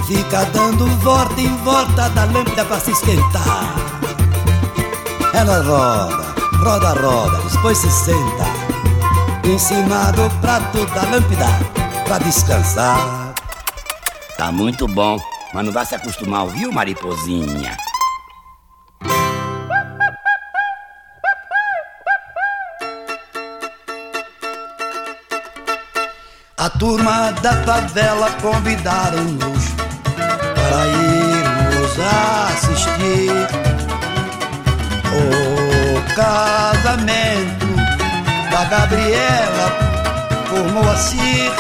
[0.06, 3.74] fica dando volta em volta da lâmpada pra se esquentar.
[5.34, 8.46] Ela roda, roda, roda, depois se senta
[9.44, 11.46] em cima do prato da lâmpada
[12.06, 13.34] pra descansar.
[14.38, 15.20] Tá muito bom,
[15.52, 17.76] mas não vai se acostumar, viu, mariposinha?
[26.80, 29.64] Turma da favela convidaram-nos
[30.16, 31.92] para irmos
[32.48, 33.30] assistir
[35.12, 37.66] o casamento
[38.50, 39.72] da Gabriela
[40.48, 41.52] por Moacir.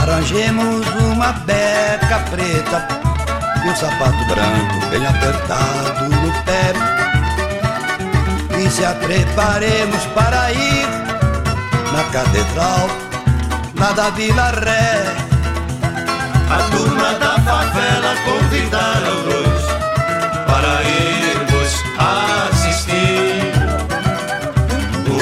[0.00, 2.88] Arranjemos uma beca preta
[3.62, 6.72] e um sapato branco bem apertado no pé.
[8.58, 10.88] E se preparemos para ir
[11.92, 13.11] na catedral
[13.82, 15.02] lá da Vila Ré.
[16.48, 19.62] A turma da favela convidaram-nos
[20.46, 23.52] para irmos assistir.
[25.08, 25.20] O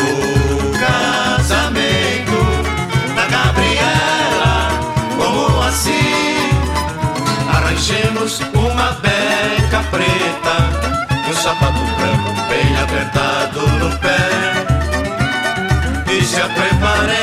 [0.85, 2.41] casamento
[3.17, 4.69] da Gabriela
[5.17, 6.37] como assim?
[7.57, 10.57] Arranjemos uma beca preta
[11.27, 14.29] e um sapato branco bem apertado no pé.
[16.13, 17.20] E ir na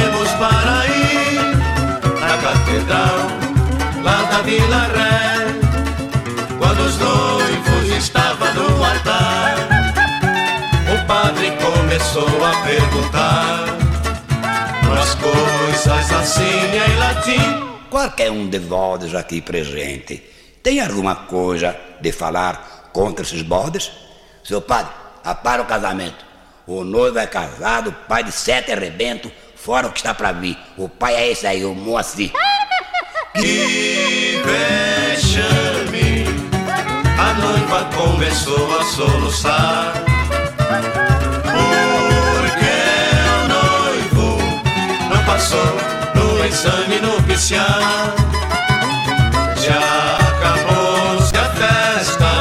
[4.04, 5.48] lá da Vila Ré
[6.58, 9.56] quando os noivos estavam no altar
[10.94, 13.66] o padre começou a perguntar
[14.84, 20.22] umas coisas assim em latim Qualquer um de vós aqui presente
[20.62, 23.90] tem alguma coisa de falar contra esses bodes?
[24.44, 24.92] Seu padre,
[25.24, 26.26] apara o casamento.
[26.68, 30.58] O noivo é casado, pai de sete arrebento, fora o que está pra vir.
[30.78, 32.34] O pai é esse aí, o Moacir.
[33.40, 36.26] Que vexame.
[37.18, 39.94] A noiva começou a soluçar.
[41.54, 42.76] Porque
[43.34, 44.38] o noivo
[45.10, 45.78] não passou
[46.16, 48.16] no exame nupcial
[49.64, 52.32] Já acabou-se a festa.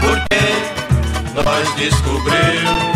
[0.00, 0.44] Porque
[1.34, 2.93] nós descobrimos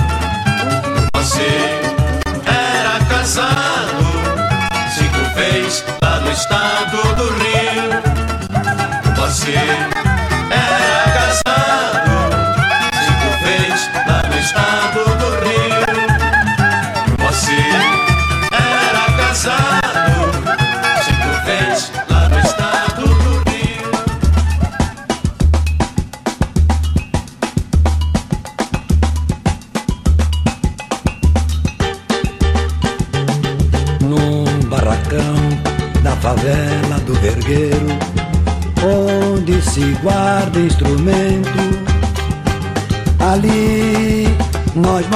[6.30, 8.02] estado do Rio.
[9.16, 9.54] Você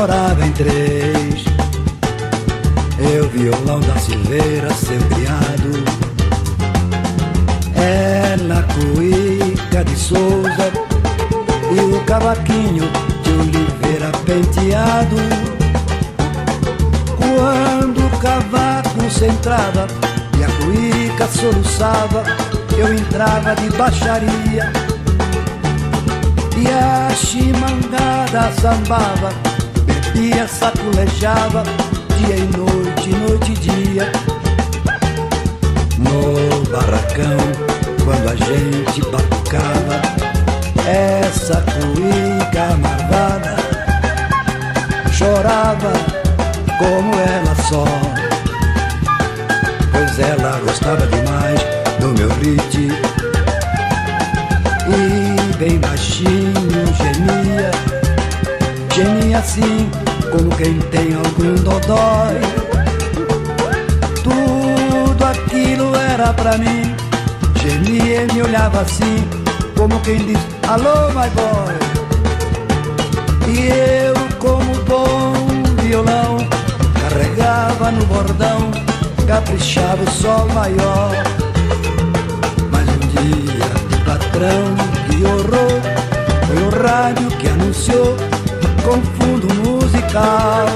[0.02, 1.44] morava em três.
[3.14, 5.84] Eu, violão da Silveira, seu criado.
[7.76, 10.72] Ela, cuíca de Souza.
[11.70, 12.82] E o cavaquinho
[13.22, 15.16] de Oliveira penteado.
[17.16, 19.86] Quando o cavaco centrava
[20.36, 22.24] e a cuíca soluçava,
[22.76, 24.72] eu entrava de baixaria.
[26.56, 29.51] E a chimangada sambava,
[30.12, 31.62] bebia, saculejava,
[32.16, 34.12] dia e noite, noite e dia.
[35.98, 37.38] No barracão,
[38.04, 40.02] quando a gente batucava,
[40.86, 43.56] essa cuíca marvada
[45.12, 45.92] chorava
[46.78, 47.84] como ela só.
[49.92, 51.60] Pois ela gostava demais
[52.00, 52.88] do meu rit
[54.88, 56.54] E bem baixinho
[56.96, 57.70] gemia
[58.94, 59.90] Gemia assim
[60.32, 62.40] como quem tem algum dodói.
[64.24, 66.94] Tudo aquilo era pra mim
[67.60, 69.28] Gemia e me olhava assim
[69.76, 71.74] Como quem diz, alô my boy.
[73.48, 73.66] E
[74.06, 75.34] eu como bom
[75.82, 76.38] violão
[77.00, 78.70] Carregava no bordão
[79.26, 81.12] Caprichava o sol maior.
[82.70, 84.74] Mas um dia o patrão
[85.08, 85.80] que horror
[86.46, 88.16] Foi o rádio que anunciou
[88.84, 89.81] Com fundo
[90.12, 90.66] musical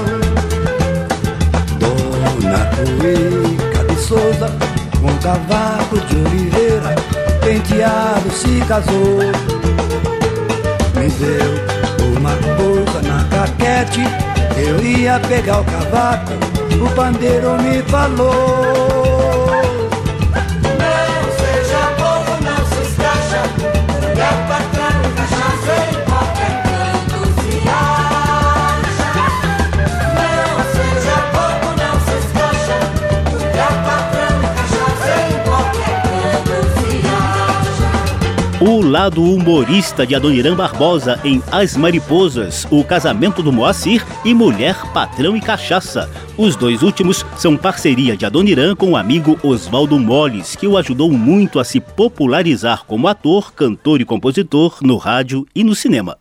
[1.79, 4.49] Dona Cuica de Souza
[4.99, 6.95] Com cavaco de oliveira
[7.41, 9.19] Penteado se casou.
[10.95, 14.01] Me deu uma coisa na caquete
[14.57, 16.33] Eu ia pegar o cavaco
[16.83, 18.86] O pandeiro me falou
[38.59, 44.75] O lado humorista de Adoniran Barbosa em As Mariposas, O Casamento do Moacir e Mulher,
[44.91, 46.09] Patrão e Cachaça.
[46.35, 51.11] Os dois últimos são parceria de Adoniran com o amigo Oswaldo Molles, que o ajudou
[51.11, 56.17] muito a se popularizar como ator, cantor e compositor no rádio e no cinema.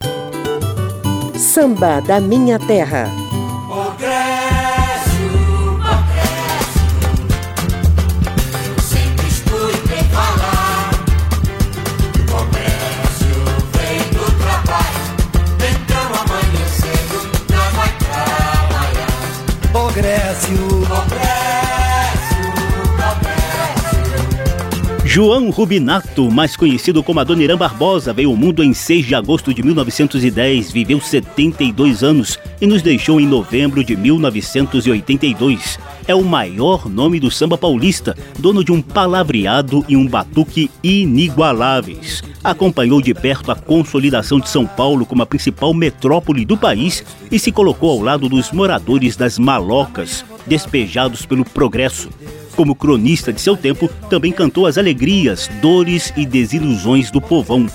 [1.35, 3.26] Samba da Minha Terra.
[25.17, 29.63] João Rubinato, mais conhecido como Adoniran Barbosa, veio ao mundo em 6 de agosto de
[29.63, 35.79] 1910, viveu 72 anos e nos deixou em novembro de 1982.
[36.07, 42.23] É o maior nome do samba paulista, dono de um palavreado e um batuque inigualáveis.
[42.45, 47.03] Acompanhou de perto a consolidação de São Paulo como a principal metrópole do país
[47.33, 52.11] e se colocou ao lado dos moradores das malocas, despejados pelo progresso.
[52.57, 57.67] Como cronista de seu tempo, também cantou as alegrias, dores e desilusões do povão.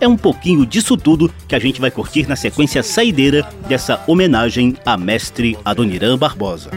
[0.00, 4.74] É um pouquinho disso tudo que a gente vai curtir na sequência saideira dessa homenagem
[4.86, 6.70] a mestre Adoniran Barbosa.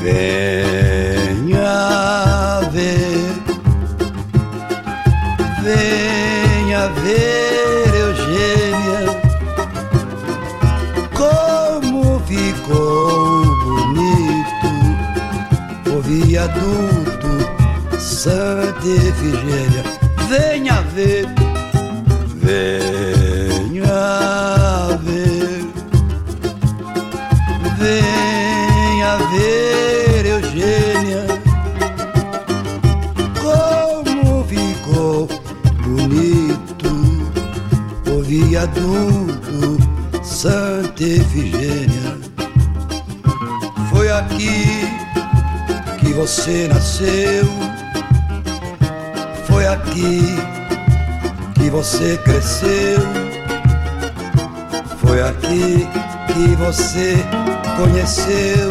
[0.00, 1.50] Venha
[16.06, 19.82] viaduto Santa Efigênia.
[20.28, 21.26] Venha ver,
[22.36, 22.98] venha
[25.02, 25.64] ver,
[27.76, 31.26] venha ver, Eugênia,
[33.40, 35.28] como ficou
[35.82, 36.90] bonito
[38.08, 39.78] o viaduto
[40.22, 42.16] Santa Efigênia.
[43.90, 44.85] Foi aqui
[46.16, 47.44] você nasceu,
[49.46, 50.22] foi aqui
[51.54, 53.00] que você cresceu,
[54.96, 55.86] foi aqui
[56.32, 57.16] que você
[57.76, 58.70] conheceu.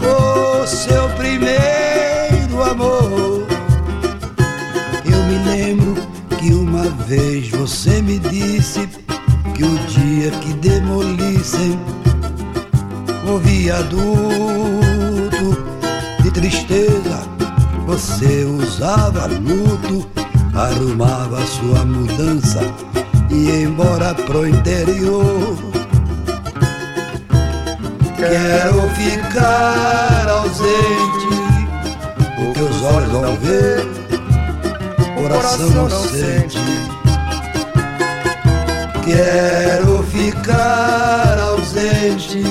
[0.00, 3.46] O seu primeiro amor.
[5.04, 5.94] Eu me lembro
[6.38, 8.88] que uma vez você me disse
[9.54, 11.78] que o dia que demolissem
[13.26, 14.83] o viaduto
[16.44, 17.22] tristeza,
[17.86, 20.06] você usava luto,
[20.54, 22.60] arrumava sua mudança
[23.30, 25.56] e ia embora pro interior.
[28.18, 31.28] Quero ficar ausente,
[32.38, 33.86] o que os olhos vão ver,
[35.16, 36.58] coração não sente.
[39.02, 42.42] Quero ficar ausente,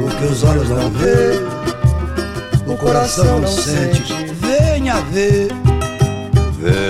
[0.00, 1.47] o que os olhos vão ver, o
[2.88, 4.14] coração não sente.
[4.40, 5.48] Venha ver,
[6.58, 6.86] venha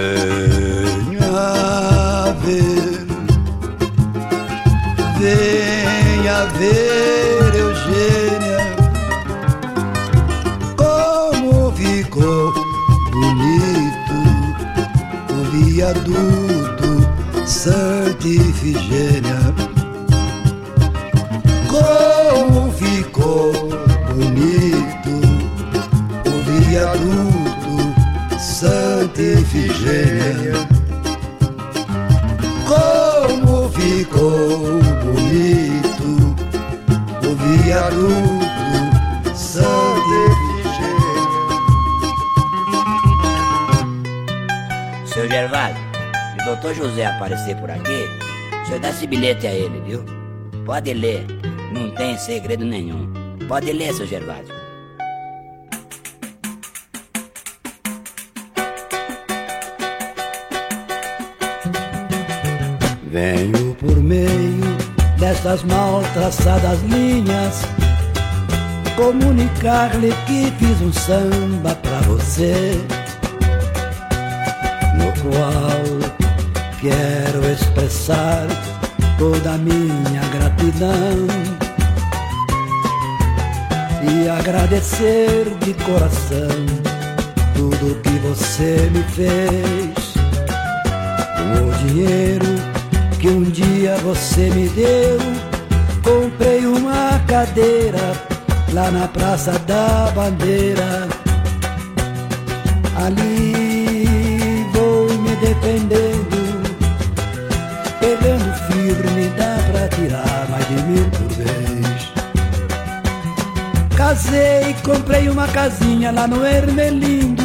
[2.45, 3.07] ver,
[5.19, 8.61] venha ver, Eugênia,
[10.77, 12.53] como ficou
[13.11, 14.19] bonito
[15.33, 16.91] o viaduto
[17.45, 19.39] Santa Ifigênia.
[21.69, 22.08] Como
[32.67, 36.37] Como ficou bonito
[37.25, 37.35] o
[37.65, 39.89] viaduto Santa.
[45.07, 45.77] Seu Gervásio,
[46.35, 48.09] se o doutor José aparecer por aqui,
[48.63, 50.05] o senhor dá esse bilhete a ele, viu?
[50.67, 51.27] Pode ler,
[51.73, 53.11] não tem segredo nenhum.
[53.49, 54.58] Pode ler, seu Gervásio.
[63.11, 64.77] Venho por meio
[65.19, 67.63] dessas mal traçadas linhas
[68.99, 72.73] comunicar-lhe que fiz um samba pra você,
[74.97, 76.11] no qual
[76.81, 78.47] quero expressar
[79.17, 81.27] toda a minha gratidão
[84.03, 86.67] e agradecer de coração
[87.55, 90.09] tudo que você me fez.
[91.55, 92.68] O dinheiro
[93.19, 95.19] que um dia você me deu,
[96.05, 98.13] comprei uma cadeira
[98.73, 101.09] lá na Praça da Bandeira.
[102.95, 106.63] Ali vou me defendendo,
[107.99, 112.13] pegando firme, dá pra tirar mais de mil por vez.
[113.97, 117.43] Casei, comprei uma casinha lá no Ermelindo.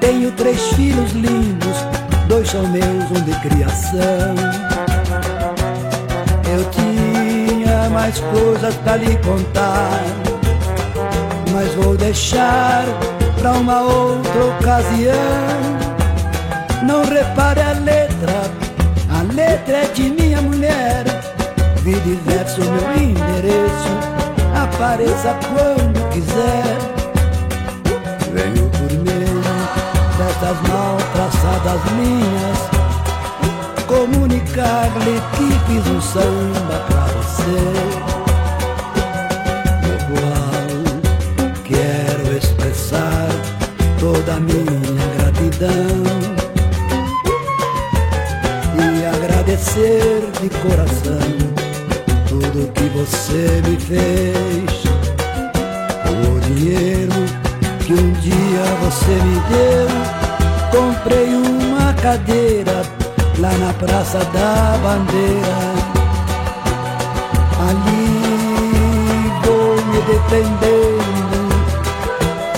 [0.00, 1.76] Tenho três filhos lindos,
[2.32, 4.34] dois são meus, um de criação.
[6.50, 10.00] Eu tinha mais coisas pra lhe contar,
[11.52, 12.84] mas vou deixar
[13.38, 15.12] pra uma outra ocasião.
[16.82, 18.50] Não repare a letra,
[19.10, 21.04] a letra é de minha mulher.
[21.82, 23.92] Vida e verso, meu endereço.
[24.54, 27.01] Apareça quando quiser.
[30.42, 32.58] Dessas mal traçadas linhas.
[33.86, 37.60] Comunicar-lhe que fiz um samba pra você.
[39.82, 40.70] No qual
[41.64, 43.28] quero expressar
[44.00, 46.02] toda a minha gratidão.
[48.78, 51.28] E agradecer de coração
[52.28, 54.82] tudo que você me fez.
[56.08, 57.12] O dinheiro
[57.84, 60.21] que um dia você me deu,
[60.72, 62.82] comprei uma cadeira
[63.38, 65.58] lá na Praça da Bandeira.
[67.68, 68.08] Ali
[69.44, 71.38] vou me defendendo,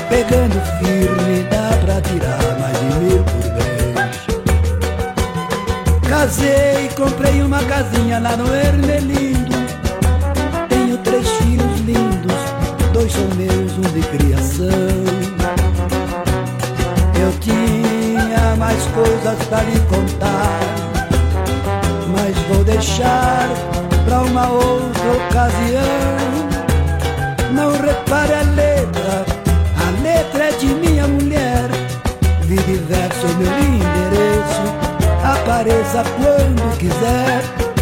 [0.09, 4.15] pegando firme, dá pra tirar mais de mil por mês.
[6.09, 9.53] Casei, comprei uma casinha lá no Ermelindo.
[10.69, 12.41] Tenho três filhos lindos,
[12.93, 15.34] dois são meus, um de criação.
[18.95, 20.61] Coisas pra lhe contar,
[22.17, 23.49] mas vou deixar
[24.05, 26.15] pra uma outra ocasião.
[27.53, 29.25] Não repare a letra,
[29.85, 31.69] a letra é de minha mulher.
[32.43, 34.63] Vida e verso meu endereço,
[35.23, 37.74] apareça quando quiser.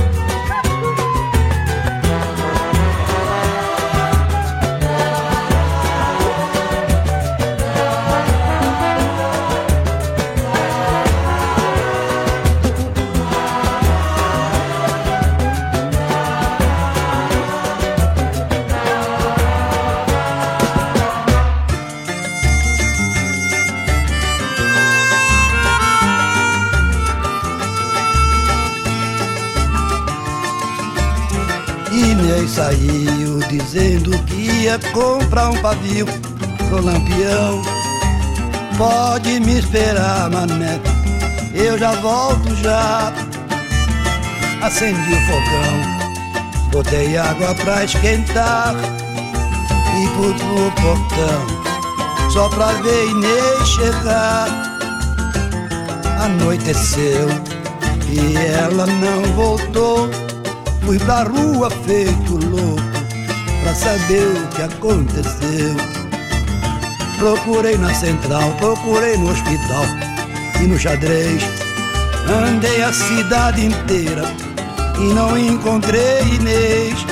[34.93, 36.07] Comprar um pavio
[36.69, 37.63] pro lampião.
[38.77, 40.81] Pode me esperar, mané,
[41.55, 43.13] eu já volto já.
[44.63, 48.75] Acendi o fogão, botei água pra esquentar
[49.97, 51.63] e fui pro portão
[52.31, 54.49] só pra ver Inês chegar.
[56.21, 57.29] Anoiteceu
[58.09, 60.09] e ela não voltou.
[60.85, 62.92] Fui pra rua feito louco
[63.63, 65.77] pra saber o que aconteceu.
[67.19, 69.85] Procurei na central, procurei no hospital
[70.61, 71.43] e no xadrez.
[72.29, 74.25] Andei a cidade inteira
[74.99, 77.07] e não encontrei Inês.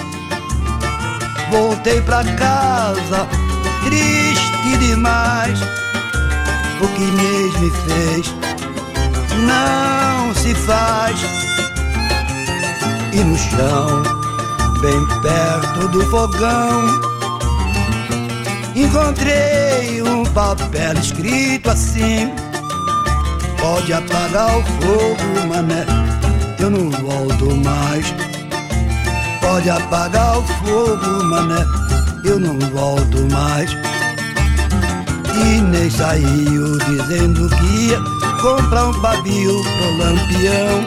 [1.51, 3.27] Voltei pra casa,
[3.85, 5.61] triste demais.
[6.81, 8.35] O que Inês me fez
[9.47, 11.21] não se faz
[13.13, 14.20] e no chão,
[14.81, 17.01] bem perto do fogão,
[18.75, 22.33] encontrei um papel escrito assim:
[23.61, 25.85] Pode apagar o fogo, mané,
[26.59, 28.15] eu não volto mais.
[29.41, 31.65] Pode apagar o fogo, mané,
[32.25, 33.71] eu não volto mais.
[35.59, 38.01] Inês saiu dizendo que ia
[38.41, 40.85] comprar um pavio pro lampião.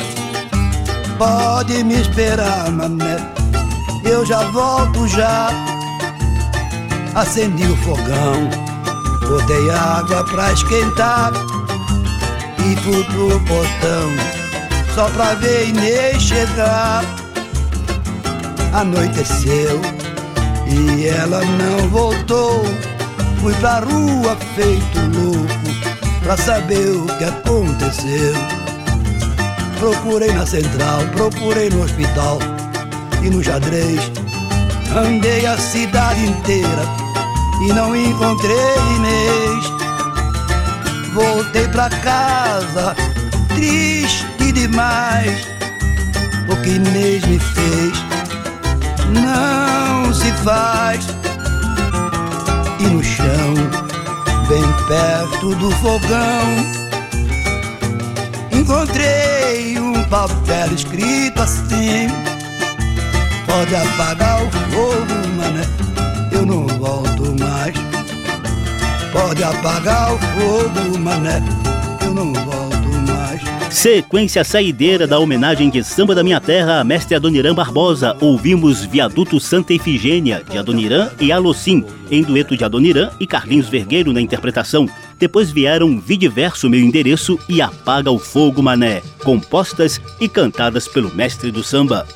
[1.17, 3.17] Pode me esperar, mané,
[4.03, 5.49] eu já volto já.
[7.15, 8.49] Acendi o fogão,
[9.27, 11.31] botei água pra esquentar
[12.59, 14.33] e fui pro portão
[14.95, 17.03] só pra ver Inês chegar.
[18.73, 19.79] Anoiteceu
[20.67, 22.63] e ela não voltou.
[23.39, 28.33] Fui pra rua feito louco pra saber o que aconteceu.
[29.79, 32.39] Procurei na central, procurei no hospital
[33.23, 34.11] e no xadrez.
[34.95, 36.83] Andei a cidade inteira
[37.65, 39.73] e não encontrei Inês.
[41.13, 42.95] Voltei pra casa,
[43.49, 45.47] triste demais.
[46.49, 47.93] O que Inês me fez
[49.09, 51.05] não se faz.
[52.79, 53.53] E no chão,
[54.49, 56.45] bem perto do fogão,
[58.51, 62.07] encontrei um papel escrito assim:
[63.53, 65.61] Pode apagar o fogo, mané,
[66.31, 67.75] eu não volto mais.
[69.11, 71.39] Pode apagar o fogo, mané,
[72.03, 73.39] eu não volto mais.
[73.71, 78.17] Sequência saideira da homenagem de Samba da Minha Terra a mestre Adoniran Barbosa.
[78.19, 84.11] Ouvimos Viaduto Santa Efigênia, de Adoniran e Alocim, em dueto de Adoniran e Carlinhos Vergueiro
[84.11, 84.89] na interpretação.
[85.19, 91.51] Depois vieram Vidiverso Meu Endereço e Apaga o Fogo Mané, compostas e cantadas pelo mestre
[91.51, 92.07] do samba.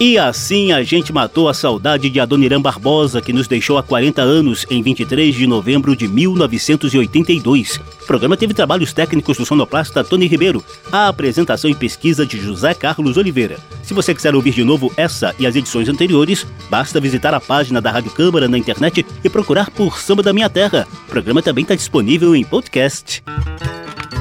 [0.00, 4.22] E assim a gente matou a saudade de Adoniran Barbosa, que nos deixou há 40
[4.22, 7.80] anos, em 23 de novembro de 1982.
[8.02, 12.74] O programa teve trabalhos técnicos do sonoplasta Tony Ribeiro, a apresentação e pesquisa de José
[12.74, 13.58] Carlos Oliveira.
[13.82, 17.80] Se você quiser ouvir de novo essa e as edições anteriores, basta visitar a página
[17.80, 20.86] da Rádio Câmara na internet e procurar por Samba da Minha Terra.
[21.08, 23.20] O programa também está disponível em podcast.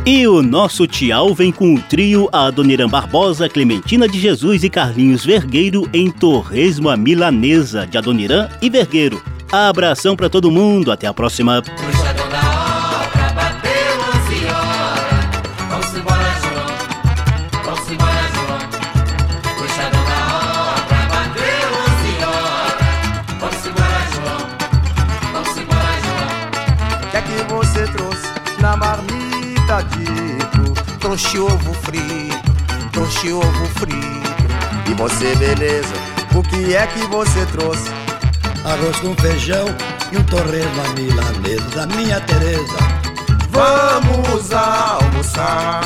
[0.08, 5.26] E o nosso tchau vem com o trio Adoniran Barbosa, Clementina de Jesus e Carlinhos
[5.26, 9.22] Vergueiro em Torresmo a Milanesa, de Adoniran e Vergueiro.
[9.52, 11.62] Abração para todo mundo, até a próxima.
[31.28, 34.48] Trouxe ovo frito, trouxe ovo frito.
[34.90, 35.94] E você, beleza?
[36.34, 37.92] O que é que você trouxe?
[38.64, 39.68] Arroz com feijão
[40.10, 42.78] e um torresmo à milanesa da minha Teresa.
[43.50, 45.82] Vamos almoçar,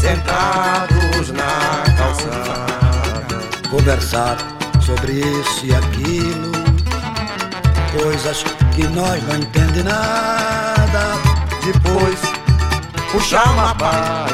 [0.00, 3.68] sentados na calçada.
[3.70, 4.38] Conversar
[4.84, 6.50] sobre isso e aquilo,
[8.02, 8.42] coisas
[8.74, 11.14] que nós não entendemos nada.
[11.64, 12.35] Depois,
[13.12, 14.26] puxar uma baia,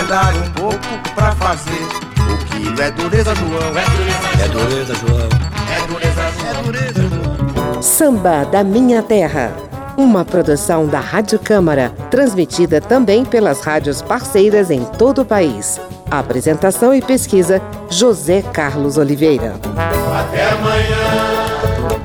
[0.00, 0.78] andar um pouco
[1.14, 1.86] pra fazer.
[2.32, 5.28] O quilo é dureza, João, é dureza, É dureza, João.
[5.70, 6.50] é dureza, João.
[6.50, 7.82] É dureza, João.
[7.82, 9.52] Samba da Minha Terra.
[9.96, 15.78] Uma produção da Rádio Câmara, transmitida também pelas rádios parceiras em todo o país.
[16.10, 19.54] Apresentação e pesquisa: José Carlos Oliveira.
[20.18, 22.01] Até amanhã.